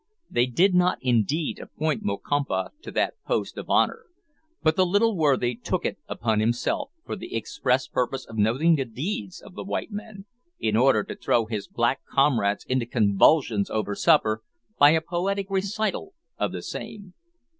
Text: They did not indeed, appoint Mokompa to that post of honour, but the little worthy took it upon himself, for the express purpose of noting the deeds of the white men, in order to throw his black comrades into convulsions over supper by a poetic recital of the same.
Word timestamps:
They 0.31 0.47
did 0.47 0.73
not 0.73 0.97
indeed, 1.03 1.59
appoint 1.59 2.01
Mokompa 2.01 2.71
to 2.81 2.89
that 2.91 3.13
post 3.23 3.55
of 3.55 3.69
honour, 3.69 4.05
but 4.63 4.75
the 4.75 4.83
little 4.83 5.15
worthy 5.15 5.53
took 5.53 5.85
it 5.85 5.99
upon 6.07 6.39
himself, 6.39 6.89
for 7.05 7.15
the 7.15 7.35
express 7.35 7.85
purpose 7.87 8.25
of 8.25 8.35
noting 8.35 8.73
the 8.77 8.85
deeds 8.85 9.41
of 9.43 9.53
the 9.53 9.63
white 9.63 9.91
men, 9.91 10.25
in 10.57 10.75
order 10.75 11.03
to 11.03 11.15
throw 11.15 11.45
his 11.45 11.67
black 11.67 12.03
comrades 12.09 12.65
into 12.65 12.87
convulsions 12.87 13.69
over 13.69 13.93
supper 13.93 14.41
by 14.79 14.89
a 14.89 15.01
poetic 15.01 15.45
recital 15.51 16.15
of 16.39 16.51
the 16.51 16.63
same. 16.63 17.13